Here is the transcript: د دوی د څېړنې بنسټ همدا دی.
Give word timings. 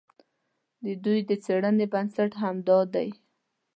د 0.83 0.85
دوی 1.03 1.19
د 1.29 1.31
څېړنې 1.43 1.85
بنسټ 1.93 2.31
همدا 2.41 2.79
دی. 2.93 3.09